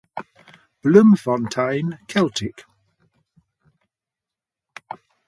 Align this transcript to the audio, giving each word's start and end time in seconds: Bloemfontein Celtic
Bloemfontein 0.81 1.99
Celtic 2.09 2.65